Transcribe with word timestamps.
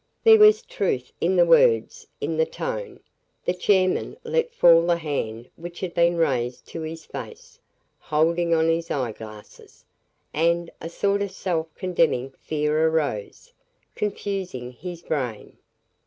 There 0.23 0.39
was 0.39 0.63
truth 0.63 1.11
in 1.21 1.35
the 1.35 1.45
words 1.45 2.07
in 2.19 2.37
the 2.37 2.45
tone. 2.47 3.01
The 3.45 3.53
chairman 3.53 4.17
let 4.23 4.51
fall 4.51 4.81
the 4.87 4.97
hand 4.97 5.51
which 5.57 5.79
had 5.81 5.93
been 5.93 6.17
raised 6.17 6.65
to 6.69 6.81
his 6.81 7.05
face, 7.05 7.59
holding 7.99 8.51
on 8.51 8.67
his 8.67 8.89
eye 8.89 9.11
glasses; 9.11 9.85
and 10.33 10.71
a 10.81 10.89
sort 10.89 11.21
of 11.21 11.29
self 11.29 11.71
condemning 11.75 12.31
fear 12.41 12.87
arose, 12.87 13.53
confusing 13.93 14.71
his 14.71 15.03
brain. 15.03 15.57